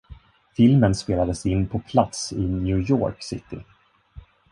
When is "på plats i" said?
1.67-2.45